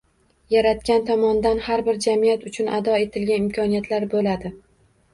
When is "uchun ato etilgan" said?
2.53-3.49